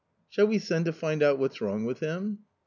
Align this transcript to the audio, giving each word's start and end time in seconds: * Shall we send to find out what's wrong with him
* 0.17 0.29
Shall 0.31 0.47
we 0.47 0.57
send 0.57 0.85
to 0.85 0.93
find 0.93 1.21
out 1.21 1.37
what's 1.37 1.61
wrong 1.61 1.85
with 1.85 1.99
him 1.99 2.39